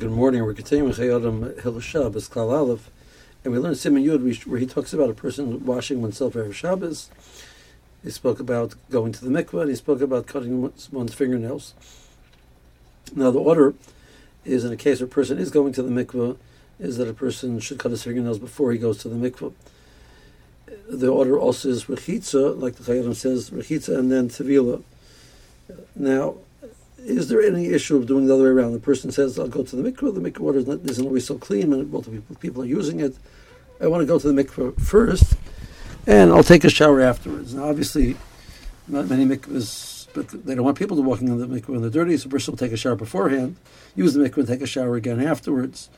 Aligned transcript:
Good 0.00 0.12
morning. 0.12 0.42
We're 0.44 0.54
continuing 0.54 0.94
Chayei 0.94 1.20
Odom 1.20 1.60
Hil 1.60 1.78
Shabbos 1.78 2.26
Klal 2.26 2.50
Aleph, 2.50 2.88
and 3.44 3.52
we 3.52 3.58
learned 3.58 3.76
Siman 3.76 4.02
Yud 4.02 4.46
where 4.46 4.58
he 4.58 4.64
talks 4.64 4.94
about 4.94 5.10
a 5.10 5.12
person 5.12 5.66
washing 5.66 6.00
oneself 6.00 6.36
every 6.36 6.54
Shabbos. 6.54 7.10
He 8.02 8.08
spoke 8.08 8.40
about 8.40 8.76
going 8.90 9.12
to 9.12 9.22
the 9.22 9.30
mikveh, 9.30 9.60
and 9.60 9.68
he 9.68 9.76
spoke 9.76 10.00
about 10.00 10.26
cutting 10.26 10.62
one's 10.62 11.12
fingernails. 11.12 11.74
Now, 13.14 13.30
the 13.30 13.40
order 13.40 13.74
is 14.46 14.64
in 14.64 14.72
a 14.72 14.76
case 14.76 15.00
where 15.00 15.06
a 15.06 15.10
person 15.10 15.36
is 15.36 15.50
going 15.50 15.74
to 15.74 15.82
the 15.82 15.90
mikveh, 15.90 16.38
is 16.78 16.96
that 16.96 17.06
a 17.06 17.12
person 17.12 17.60
should 17.60 17.78
cut 17.78 17.90
his 17.90 18.02
fingernails 18.02 18.38
before 18.38 18.72
he 18.72 18.78
goes 18.78 18.96
to 19.02 19.08
the 19.10 19.16
mikveh. 19.16 19.52
The 20.88 21.08
order 21.08 21.38
also 21.38 21.68
is 21.68 21.84
rechitza, 21.84 22.58
like 22.58 22.76
the 22.76 22.84
Chayei 22.90 23.04
Odom 23.04 23.14
says, 23.14 23.50
rechitza 23.50 23.98
and 23.98 24.10
then 24.10 24.30
tevila. 24.30 24.82
Now, 25.94 26.36
is 27.04 27.28
there 27.28 27.42
any 27.42 27.68
issue 27.68 27.96
of 27.96 28.06
doing 28.06 28.26
the 28.26 28.34
other 28.34 28.44
way 28.44 28.50
around? 28.50 28.72
The 28.72 28.80
person 28.80 29.10
says, 29.10 29.38
I'll 29.38 29.48
go 29.48 29.62
to 29.62 29.76
the 29.76 29.90
mikveh, 29.90 30.14
the 30.14 30.20
mikveh 30.20 30.38
water 30.38 30.58
isn't 30.58 31.04
always 31.04 31.26
so 31.26 31.38
clean, 31.38 31.72
and 31.72 31.90
multiple 31.90 32.36
people 32.36 32.62
are 32.62 32.66
using 32.66 33.00
it. 33.00 33.14
I 33.80 33.86
want 33.86 34.02
to 34.02 34.06
go 34.06 34.18
to 34.18 34.32
the 34.32 34.44
mikveh 34.44 34.80
first, 34.80 35.34
and 36.06 36.30
I'll 36.30 36.42
take 36.42 36.64
a 36.64 36.70
shower 36.70 37.00
afterwards. 37.00 37.54
Now, 37.54 37.68
obviously, 37.68 38.16
not 38.86 39.08
many 39.08 39.24
mikvahs, 39.24 40.08
but 40.12 40.28
they 40.28 40.54
don't 40.54 40.64
want 40.64 40.78
people 40.78 40.96
to 40.96 41.02
walking 41.02 41.28
in 41.28 41.38
the 41.38 41.46
mikveh 41.46 41.74
in 41.74 41.82
the 41.82 41.90
dirty, 41.90 42.16
so 42.16 42.28
person 42.28 42.52
will 42.52 42.58
take 42.58 42.72
a 42.72 42.76
shower 42.76 42.96
beforehand, 42.96 43.56
use 43.94 44.14
the 44.14 44.20
mikveh, 44.20 44.38
and 44.38 44.48
take 44.48 44.62
a 44.62 44.66
shower 44.66 44.96
again 44.96 45.20
afterwards. 45.20 45.88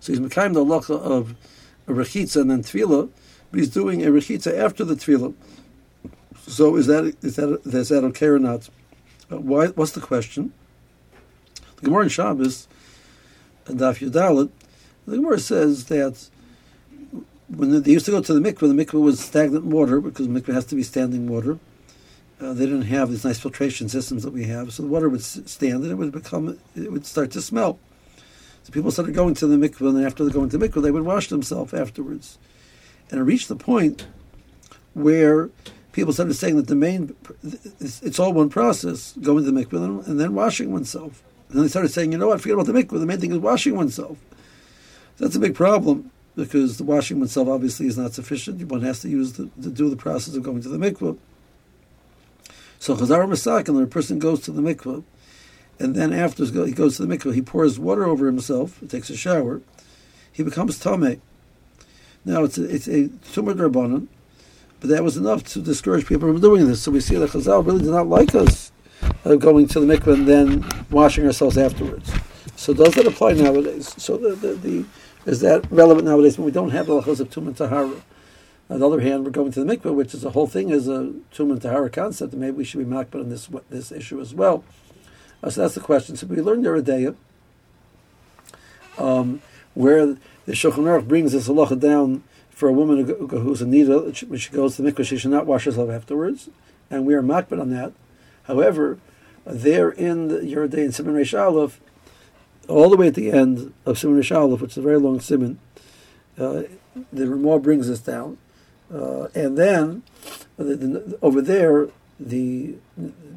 So 0.00 0.12
he's 0.12 0.20
mekayim 0.20 0.54
the 0.54 0.64
halacha 0.64 0.98
of 1.00 1.34
a 1.86 1.92
rechitza 1.92 2.40
and 2.40 2.50
then 2.50 2.62
tevila, 2.62 3.10
but 3.50 3.60
he's 3.60 3.70
doing 3.70 4.04
a 4.04 4.10
rechitza 4.10 4.56
after 4.56 4.84
the 4.84 4.94
tevila. 4.94 5.34
So 6.46 6.76
is 6.76 6.86
that 6.86 7.16
is 7.22 7.36
that 7.36 7.60
is 7.64 7.88
that 7.88 8.04
okay 8.04 8.26
or 8.26 8.38
not? 8.38 8.68
Uh, 9.30 9.38
why, 9.38 9.68
what's 9.68 9.92
the 9.92 10.00
question? 10.00 10.52
The 11.76 11.86
Gemara 11.86 12.04
in 12.04 12.08
Shabbos, 12.08 12.68
Daf 13.66 13.98
Yudalit, 13.98 14.50
the 15.06 15.16
Gemara 15.16 15.38
says 15.38 15.86
that 15.86 16.28
when 17.48 17.82
they 17.82 17.92
used 17.92 18.06
to 18.06 18.12
go 18.12 18.20
to 18.20 18.34
the 18.34 18.40
mikveh, 18.40 18.60
the 18.60 18.84
mikveh 18.84 19.00
was 19.00 19.20
stagnant 19.20 19.64
water 19.64 20.00
because 20.00 20.26
mikveh 20.26 20.54
has 20.54 20.64
to 20.66 20.74
be 20.74 20.82
standing 20.82 21.28
water. 21.28 21.58
Uh, 22.40 22.52
they 22.52 22.66
didn't 22.66 22.82
have 22.82 23.10
these 23.10 23.24
nice 23.24 23.38
filtration 23.38 23.88
systems 23.88 24.22
that 24.22 24.32
we 24.32 24.44
have, 24.44 24.72
so 24.72 24.82
the 24.82 24.88
water 24.88 25.08
would 25.08 25.22
stand 25.22 25.82
and 25.82 25.90
it 25.90 25.94
would 25.94 26.12
become, 26.12 26.58
it 26.74 26.92
would 26.92 27.06
start 27.06 27.30
to 27.30 27.40
smell. 27.40 27.78
So 28.64 28.72
people 28.72 28.90
started 28.90 29.14
going 29.14 29.34
to 29.34 29.46
the 29.46 29.56
mikveh, 29.56 29.88
and 29.88 30.04
after 30.04 30.24
they 30.24 30.32
going 30.32 30.50
to 30.50 30.58
the 30.58 30.68
mikveh, 30.68 30.82
they 30.82 30.90
would 30.90 31.04
wash 31.04 31.28
themselves 31.28 31.72
afterwards. 31.72 32.38
And 33.10 33.20
it 33.20 33.22
reached 33.22 33.48
the 33.48 33.56
point 33.56 34.06
where 34.92 35.50
people 35.96 36.12
started 36.12 36.34
saying 36.34 36.56
that 36.56 36.66
the 36.66 36.74
main, 36.76 37.16
it's, 37.80 38.18
all 38.18 38.34
one 38.34 38.50
process, 38.50 39.14
going 39.22 39.42
to 39.42 39.50
the 39.50 39.64
mikveh 39.64 40.06
and 40.06 40.20
then 40.20 40.34
washing 40.34 40.70
oneself. 40.70 41.22
And 41.48 41.56
then 41.56 41.62
they 41.62 41.70
started 41.70 41.90
saying, 41.90 42.12
you 42.12 42.18
know 42.18 42.28
what, 42.28 42.42
forget 42.42 42.58
about 42.58 42.66
the 42.66 42.74
mikveh, 42.74 43.00
the 43.00 43.06
main 43.06 43.18
thing 43.18 43.32
is 43.32 43.38
washing 43.38 43.74
oneself. 43.74 44.18
That's 45.16 45.34
a 45.36 45.40
big 45.40 45.54
problem 45.54 46.10
because 46.36 46.76
the 46.76 46.84
washing 46.84 47.18
oneself 47.18 47.48
obviously 47.48 47.86
is 47.86 47.96
not 47.96 48.12
sufficient. 48.12 48.62
One 48.70 48.82
has 48.82 49.00
to 49.00 49.08
use 49.08 49.32
the, 49.32 49.48
to 49.62 49.70
do 49.70 49.88
the 49.88 49.96
process 49.96 50.36
of 50.36 50.42
going 50.42 50.60
to 50.60 50.68
the 50.68 50.76
mikveh. 50.76 51.16
So 52.78 52.94
Chazar 52.94 53.26
Masak, 53.26 53.66
and 53.66 53.78
the 53.78 53.86
person 53.86 54.18
goes 54.18 54.40
to 54.42 54.52
the 54.52 54.60
mikveh, 54.60 55.02
and 55.78 55.94
then 55.94 56.12
after 56.12 56.44
he 56.44 56.72
goes 56.72 56.98
to 56.98 57.06
the 57.06 57.16
mikveh, 57.16 57.34
he 57.34 57.40
pours 57.40 57.78
water 57.78 58.04
over 58.04 58.26
himself, 58.26 58.78
takes 58.86 59.08
a 59.08 59.16
shower, 59.16 59.62
he 60.30 60.42
becomes 60.42 60.78
tameh. 60.78 61.20
Now 62.26 62.44
it's 62.44 62.58
a, 62.58 62.64
it's 62.64 62.86
a 62.86 63.08
drabanan, 63.08 64.08
but 64.80 64.90
that 64.90 65.02
was 65.04 65.16
enough 65.16 65.44
to 65.44 65.60
discourage 65.60 66.06
people 66.06 66.28
from 66.28 66.40
doing 66.40 66.66
this. 66.66 66.82
So 66.82 66.90
we 66.90 67.00
see 67.00 67.16
that 67.16 67.30
Chazal 67.30 67.64
really 67.64 67.80
did 67.80 67.90
not 67.90 68.08
like 68.08 68.34
us 68.34 68.72
uh, 69.24 69.34
going 69.36 69.68
to 69.68 69.80
the 69.80 69.86
mikveh 69.86 70.14
and 70.14 70.28
then 70.28 70.66
washing 70.90 71.26
ourselves 71.26 71.58
afterwards. 71.58 72.12
So 72.56 72.72
does 72.72 72.94
that 72.94 73.06
apply 73.06 73.32
nowadays? 73.34 73.94
So 74.02 74.16
the, 74.16 74.34
the, 74.34 74.54
the 74.54 74.84
is 75.26 75.40
that 75.40 75.70
relevant 75.70 76.06
nowadays 76.06 76.38
when 76.38 76.44
we 76.44 76.52
don't 76.52 76.70
have 76.70 76.86
the 76.86 77.00
lachos 77.00 77.20
of 77.20 77.30
tum 77.30 77.48
and 77.48 77.56
tahara? 77.56 78.02
On 78.68 78.80
the 78.80 78.86
other 78.86 79.00
hand, 79.00 79.24
we're 79.24 79.30
going 79.30 79.52
to 79.52 79.62
the 79.62 79.76
mikveh, 79.76 79.94
which 79.94 80.14
is 80.14 80.22
the 80.22 80.30
whole 80.30 80.46
thing 80.46 80.70
is 80.70 80.88
a 80.88 81.12
tum 81.32 81.50
and 81.50 81.60
tahara 81.60 81.90
concept, 81.90 82.32
and 82.32 82.40
maybe 82.40 82.56
we 82.56 82.64
should 82.64 82.78
be 82.78 82.84
makbid 82.84 83.20
on 83.20 83.28
this 83.28 83.48
this 83.70 83.92
issue 83.92 84.20
as 84.20 84.34
well. 84.34 84.64
Uh, 85.42 85.50
so 85.50 85.62
that's 85.62 85.74
the 85.74 85.80
question. 85.80 86.16
So 86.16 86.26
we 86.26 86.40
learned 86.40 86.64
there 86.64 86.74
a 86.74 86.82
day 86.82 87.12
um, 88.98 89.42
where 89.74 90.06
the 90.06 90.52
Shulchan 90.52 90.84
Aruch 90.84 91.06
brings 91.06 91.32
this 91.32 91.48
halacha 91.48 91.78
down 91.78 92.24
for 92.56 92.70
a 92.70 92.72
woman 92.72 93.04
who's 93.28 93.60
a 93.60 93.66
needle, 93.66 94.10
when 94.28 94.38
she 94.38 94.50
goes 94.50 94.76
to 94.76 94.82
the 94.82 94.90
mikveh, 94.90 95.04
she 95.04 95.18
should 95.18 95.30
not 95.30 95.44
wash 95.44 95.64
herself 95.64 95.90
afterwards, 95.90 96.48
and 96.90 97.04
we 97.04 97.12
are 97.12 97.22
makbid 97.22 97.60
on 97.60 97.68
that. 97.68 97.92
However, 98.44 98.98
there 99.44 99.90
in 99.90 100.28
the 100.28 100.38
Yoreh 100.38 100.70
De'ah 100.70 100.84
and 100.84 100.94
Siman 100.94 101.12
Reish 101.12 101.38
Aleph, 101.38 101.78
all 102.66 102.88
the 102.88 102.96
way 102.96 103.08
at 103.08 103.14
the 103.14 103.30
end 103.30 103.74
of 103.84 103.98
Siman 103.98 104.18
Reish 104.18 104.34
Aleph, 104.34 104.62
which 104.62 104.70
is 104.70 104.78
a 104.78 104.80
very 104.80 104.96
long 104.96 105.18
Siman, 105.18 105.58
uh, 106.38 106.62
the 107.12 107.28
Ramah 107.28 107.58
brings 107.58 107.90
us 107.90 108.00
down. 108.00 108.38
Uh, 108.90 109.24
and 109.34 109.58
then 109.58 110.02
the, 110.56 110.64
the, 110.76 111.18
over 111.20 111.42
there, 111.42 111.90
the 112.18 112.76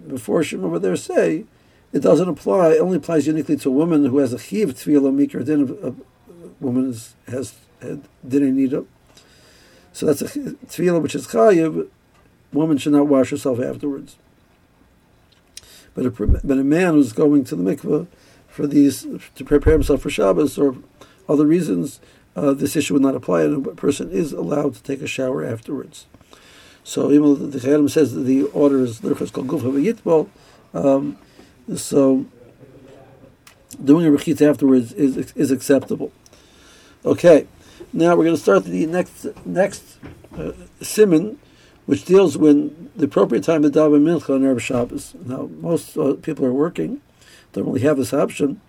before 0.07 0.45
Shem 0.45 0.63
over 0.63 0.79
there 0.79 0.95
say 0.95 1.43
it 1.91 1.99
doesn't 1.99 2.29
apply. 2.29 2.75
It 2.75 2.79
only 2.79 2.95
applies 2.95 3.27
uniquely 3.27 3.57
to 3.57 3.67
a 3.67 3.73
woman 3.73 4.05
who 4.05 4.19
has 4.19 4.31
a 4.31 4.39
chiv 4.39 4.75
tevila 4.75 5.11
mikra 5.13 5.43
din. 5.43 5.77
A 5.83 5.93
woman 6.63 6.91
is, 6.91 7.15
has 7.27 7.55
had 7.81 8.07
need 8.23 8.71
nida. 8.71 8.85
So 9.99 10.05
that's 10.05 10.21
a 10.21 10.27
tevila 10.27 11.01
which 11.01 11.13
is 11.13 11.27
chayiv. 11.27 11.89
Woman 12.53 12.77
should 12.77 12.93
not 12.93 13.07
wash 13.07 13.31
herself 13.31 13.59
afterwards. 13.59 14.15
But 15.93 16.05
a, 16.05 16.11
but 16.11 16.57
a 16.57 16.63
man 16.63 16.93
who's 16.93 17.11
going 17.11 17.43
to 17.43 17.57
the 17.57 17.63
mikveh 17.63 18.07
for 18.47 18.65
these 18.65 19.05
to 19.35 19.43
prepare 19.43 19.73
himself 19.73 20.01
for 20.01 20.09
Shabbos 20.09 20.57
or 20.57 20.77
other 21.27 21.45
reasons, 21.45 21.99
uh, 22.37 22.53
this 22.53 22.77
issue 22.77 22.93
would 22.93 23.03
not 23.03 23.13
apply, 23.13 23.41
and 23.41 23.67
a 23.67 23.71
person 23.71 24.09
is 24.09 24.31
allowed 24.31 24.75
to 24.75 24.83
take 24.83 25.01
a 25.01 25.07
shower 25.07 25.43
afterwards. 25.43 26.05
So 26.85 27.11
even 27.11 27.51
the 27.51 27.59
Chayyim 27.59 27.89
says 27.89 28.13
that 28.13 28.21
the 28.21 28.43
order 28.43 28.81
is 28.85 29.01
lirchas 29.01 29.33
called 29.33 29.47
guf 29.47 30.29
um, 30.73 31.17
so 31.75 32.25
doing 33.83 34.05
a 34.05 34.09
rechit 34.09 34.41
afterwards 34.49 34.93
is 34.93 35.33
is 35.33 35.51
acceptable. 35.51 36.13
Okay, 37.03 37.47
now 37.93 38.15
we're 38.15 38.23
going 38.23 38.35
to 38.35 38.41
start 38.41 38.65
the 38.65 38.85
next 38.85 39.27
next 39.45 39.97
uh, 40.33 40.51
siman, 40.81 41.37
which 41.85 42.05
deals 42.05 42.37
with 42.37 42.97
the 42.97 43.05
appropriate 43.05 43.43
time 43.43 43.61
to 43.63 43.69
daven 43.69 44.03
mincha 44.03 44.35
on 44.35 44.41
Erev 44.41 44.59
Shabbos. 44.59 45.15
Now 45.25 45.49
most 45.59 45.97
uh, 45.97 46.13
people 46.21 46.45
are 46.45 46.53
working, 46.53 47.01
don't 47.53 47.65
really 47.65 47.81
have 47.81 47.97
this 47.97 48.13
option. 48.13 48.61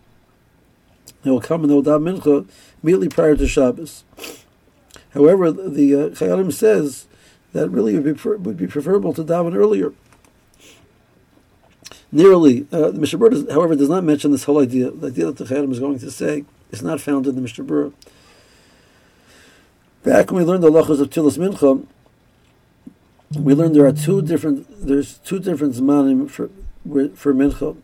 They 1.22 1.30
will 1.30 1.40
come 1.40 1.62
and 1.62 1.70
they 1.70 1.74
will 1.74 1.82
daven 1.82 2.18
mincha 2.18 2.48
immediately 2.82 3.08
prior 3.08 3.36
to 3.36 3.46
Shabbos. 3.46 4.04
However, 5.14 5.50
the 5.50 6.12
uh, 6.12 6.50
says 6.50 7.06
that 7.52 7.68
really 7.68 7.98
would 7.98 8.04
be, 8.04 8.28
would 8.28 8.56
be 8.56 8.66
preferable 8.66 9.12
to 9.14 9.24
daven 9.24 9.54
earlier. 9.54 9.92
Nearly, 12.12 12.66
uh, 12.72 12.90
the 12.90 12.98
Mishnah 12.98 13.18
Berurah, 13.18 13.52
however, 13.52 13.76
does 13.76 13.88
not 13.88 14.02
mention 14.02 14.32
this 14.32 14.44
whole 14.44 14.60
idea. 14.60 14.90
The 14.90 15.08
idea 15.08 15.26
that 15.26 15.36
the 15.36 15.44
Chayyim 15.44 15.70
is 15.70 15.78
going 15.78 15.98
to 16.00 16.10
say 16.10 16.44
is 16.72 16.82
not 16.82 17.00
found 17.00 17.26
in 17.26 17.36
the 17.36 17.40
Mishnah 17.40 17.64
Berurah. 17.64 17.92
Back 20.02 20.30
when 20.30 20.42
we 20.42 20.50
learned 20.50 20.62
the 20.62 20.70
lachos 20.70 20.98
of 20.98 21.10
Tilas 21.10 21.36
Mincha, 21.36 21.86
we 23.36 23.54
learned 23.54 23.76
there 23.76 23.84
are 23.84 23.92
two 23.92 24.22
different 24.22 24.66
there's 24.86 25.18
two 25.18 25.38
different 25.38 25.74
zmanim 25.74 26.30
for 26.30 26.48
for 27.14 27.34
Mincha. 27.34 27.76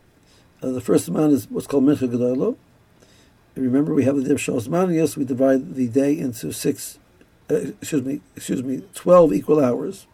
Uh, 0.62 0.70
the 0.70 0.80
first 0.80 1.10
zman 1.10 1.30
is 1.30 1.50
what's 1.50 1.66
called 1.66 1.84
Mincha 1.84 2.08
Gedolo. 2.08 2.56
Remember, 3.54 3.92
we 3.92 4.04
have 4.04 4.16
the 4.16 4.22
Div 4.22 4.92
Yes, 4.92 5.16
we 5.16 5.24
divide 5.26 5.74
the 5.74 5.88
day 5.88 6.18
into 6.18 6.52
six 6.52 6.98
uh, 7.50 7.54
excuse 7.54 8.02
me, 8.02 8.20
excuse 8.34 8.62
me, 8.62 8.82
twelve 8.94 9.34
equal 9.34 9.62
hours. 9.62 10.06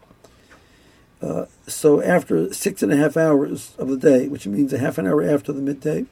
Uh, 1.21 1.45
so 1.67 2.01
after 2.01 2.53
six 2.53 2.83
and 2.83 2.91
a 2.91 2.97
half 2.97 3.15
hours 3.15 3.75
of 3.77 3.87
the 3.87 3.95
day, 3.95 4.27
which 4.27 4.45
means 4.45 4.73
a 4.73 4.77
half 4.77 4.97
an 4.97 5.07
hour 5.07 5.23
after 5.23 5.53
the 5.53 5.61
midday, 5.61 6.05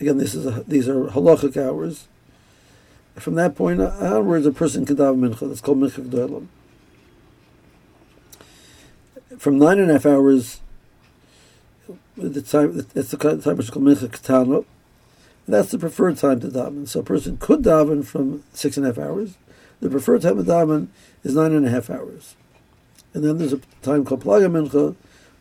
again, 0.00 0.18
this 0.18 0.34
is 0.34 0.46
a, 0.46 0.64
these 0.66 0.88
are 0.88 1.04
halachic 1.10 1.56
hours. 1.56 2.08
From 3.16 3.34
that 3.36 3.54
point 3.54 3.80
onwards, 3.80 4.44
a 4.46 4.52
person 4.52 4.84
can 4.84 4.96
daven 4.96 5.20
mincha. 5.20 5.48
That's 5.48 5.60
called 5.60 5.78
mincha 5.78 6.04
gdolim. 6.08 6.46
From 9.38 9.58
nine 9.58 9.78
and 9.78 9.90
a 9.90 9.94
half 9.94 10.06
hours, 10.06 10.60
the 12.16 12.42
time 12.42 12.86
that's 12.92 13.10
the 13.10 13.16
time 13.16 13.56
which 13.56 13.66
is 13.66 13.70
called 13.70 13.84
mincha 13.84 14.10
katana. 14.10 14.64
That's 15.46 15.70
the 15.70 15.78
preferred 15.78 16.16
time 16.16 16.40
to 16.40 16.48
daven. 16.48 16.88
So 16.88 17.00
a 17.00 17.02
person 17.02 17.36
could 17.36 17.62
daven 17.62 18.04
from 18.04 18.42
six 18.52 18.76
and 18.76 18.86
a 18.86 18.88
half 18.88 18.98
hours. 18.98 19.36
The 19.80 19.90
preferred 19.90 20.22
time 20.22 20.38
of 20.38 20.46
daven 20.46 20.88
is 21.22 21.34
nine 21.34 21.52
and 21.52 21.66
a 21.66 21.70
half 21.70 21.90
hours. 21.90 22.34
And 23.12 23.22
then 23.22 23.38
there's 23.38 23.52
a 23.52 23.60
time 23.82 24.04
called 24.04 24.24
plaga 24.24 24.50
mincha, 24.50 24.96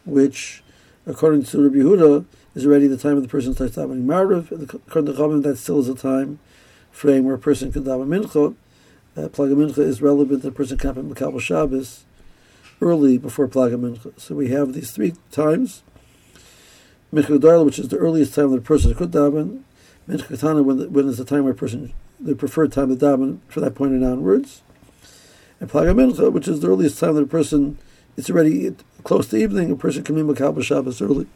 which, 0.05 0.63
according 1.07 1.43
to 1.45 1.63
Rabbi 1.63 1.77
Yehuda, 1.77 2.25
is 2.53 2.67
already 2.67 2.87
the 2.87 2.97
time 2.97 3.17
of 3.17 3.23
the 3.23 3.29
person 3.29 3.55
starts 3.55 3.77
davening 3.77 4.05
Mariv. 4.05 4.51
According 4.51 5.13
to 5.13 5.19
Chachamim, 5.19 5.41
that 5.43 5.57
still 5.57 5.79
is 5.79 5.89
a 5.89 5.95
time 5.95 6.39
frame 6.94 7.25
where 7.25 7.36
a 7.36 7.40
person 7.40 7.72
can 7.72 7.84
daven 7.84 8.07
mincha. 8.07 8.56
Uh, 9.18 9.28
plaga 9.28 9.56
mincha 9.56 9.80
is 9.80 10.01
relevant 10.01 10.44
that 10.44 10.50
a 10.50 10.51
person 10.51 10.78
can 10.78 10.95
happen 10.95 11.13
Makabal 11.13 11.42
Shabbos 11.42 12.06
early 12.80 13.18
before 13.18 13.48
plaga 13.48 13.78
mincha. 13.78 14.18
So 14.19 14.36
we 14.36 14.50
have 14.50 14.74
these 14.74 14.92
three 14.92 15.16
times. 15.31 15.84
Mincha 17.13 17.66
which 17.66 17.80
is 17.80 17.90
the 17.90 17.98
earliest 17.98 18.34
time 18.34 18.51
that 18.51 18.57
a 18.57 18.62
person 18.62 18.94
could 18.94 19.12
daven. 19.12 19.63
Mincha 20.07 20.28
Katana, 20.28 20.63
when, 20.63 20.78
the, 20.78 20.90
when 20.90 21.07
is 21.07 21.18
the 21.18 21.25
time 21.25 21.44
where 21.44 21.54
a 21.54 21.56
person, 21.56 21.94
the 22.19 22.36
preferred 22.36 22.72
time 22.72 22.90
to 22.90 22.95
daven 22.95 23.40
for 23.48 23.60
that 23.60 23.75
point 23.75 23.92
and 23.92 24.06
onwards. 24.06 24.62
And 25.60 25.69
Plaga 25.69 25.94
Mincha, 25.94 26.31
which 26.31 26.48
is 26.48 26.60
the 26.60 26.68
earliest 26.68 27.00
time 27.00 27.16
that 27.16 27.24
a 27.24 27.28
person, 27.28 27.78
it's 28.18 28.30
already 28.30 28.75
close 29.04 29.28
to 29.30 29.38
evening, 29.38 29.72
a 29.72 29.75
person 29.75 30.04
can 30.04 30.16
be 30.16 30.22
Makal 30.22 30.62
Shabbos 30.63 31.01
early. 31.01 31.28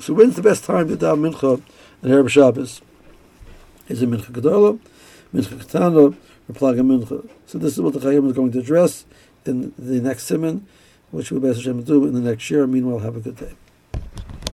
So 0.00 0.14
when's 0.14 0.36
the 0.36 0.42
best 0.42 0.64
time 0.64 0.88
to 0.88 0.96
daven 0.96 1.32
Mincha 1.32 1.62
and 2.02 2.12
Erev 2.12 2.28
Shabbos? 2.28 2.82
Is 3.92 4.00
Mincha 4.00 4.32
Mincha 5.34 5.94
or 5.94 6.54
Plaga 6.54 6.80
Mincha? 6.80 7.28
So 7.44 7.58
this 7.58 7.74
is 7.74 7.80
what 7.82 7.92
the 7.92 8.00
Chayyim 8.00 8.26
is 8.26 8.32
going 8.32 8.50
to 8.52 8.60
address 8.60 9.04
in 9.44 9.74
the 9.78 10.00
next 10.00 10.30
siman, 10.30 10.62
which 11.10 11.30
we'll 11.30 11.40
be 11.40 11.48
able 11.48 11.60
to 11.60 11.82
do 11.82 12.06
in 12.06 12.14
the 12.14 12.20
next 12.20 12.50
year. 12.50 12.66
Meanwhile, 12.66 13.00
have 13.00 13.16
a 13.16 13.20
good 13.20 13.36
day. 13.36 13.52